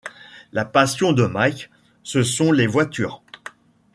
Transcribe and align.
La 0.51 0.65
passion 0.65 1.13
de 1.13 1.27
Mike, 1.31 1.69
ce 2.01 2.23
sont 2.23 2.51
les 2.51 2.65
voitures. 2.65 3.21